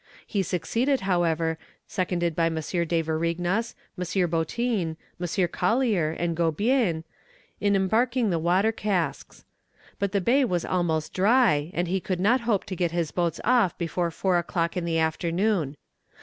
[0.25, 2.55] He succeeded, however, seconded by M.
[2.55, 4.29] de Varignas, M.
[4.31, 5.47] Boutin, M.
[5.49, 7.03] Collier, and Gobien,
[7.59, 9.45] in embarking the water casks.
[9.99, 13.39] But the bay was almost dry, and he could not hope to get his boats
[13.43, 15.75] off before four o'clock in the afternoon.